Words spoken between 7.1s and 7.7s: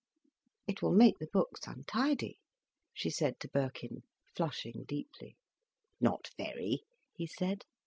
he said.